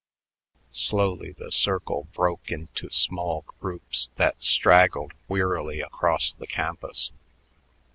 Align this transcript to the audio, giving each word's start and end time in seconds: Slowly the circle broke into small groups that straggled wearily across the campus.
Slowly 0.71 1.31
the 1.31 1.51
circle 1.51 2.07
broke 2.15 2.49
into 2.49 2.89
small 2.89 3.45
groups 3.59 4.09
that 4.15 4.43
straggled 4.43 5.11
wearily 5.27 5.79
across 5.79 6.33
the 6.33 6.47
campus. 6.47 7.11